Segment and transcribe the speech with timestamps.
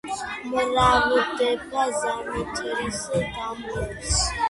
[0.53, 3.01] მრავლდება ზამთრის
[3.37, 4.15] დამლევს.